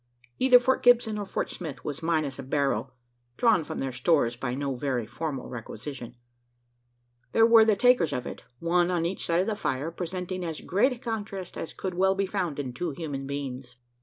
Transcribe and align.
Either 0.39 0.57
Fort 0.57 0.81
Gibson 0.81 1.19
or 1.19 1.27
Fort 1.27 1.51
Smith 1.51 1.85
was 1.85 2.01
minus 2.01 2.39
a 2.39 2.41
barrow, 2.41 2.91
drawn 3.37 3.63
from 3.63 3.77
their 3.77 3.91
stores 3.91 4.35
by 4.35 4.55
no 4.55 4.73
very 4.73 5.05
formal 5.05 5.47
requisition. 5.47 6.15
There 7.33 7.45
were 7.45 7.65
the 7.65 7.75
takers 7.75 8.11
of 8.11 8.25
it 8.25 8.41
one 8.57 8.89
on 8.89 9.05
each 9.05 9.23
side 9.23 9.41
of 9.41 9.47
the 9.47 9.55
fire 9.55 9.91
presenting 9.91 10.43
as 10.43 10.59
great 10.61 10.91
a 10.91 10.97
contrast 10.97 11.55
as 11.55 11.75
could 11.75 11.93
well 11.93 12.15
be 12.15 12.25
found 12.25 12.57
in 12.57 12.73
two 12.73 12.89
human 12.89 13.27
beings. 13.27 13.75